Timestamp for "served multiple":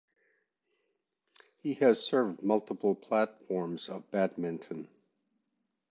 2.03-2.95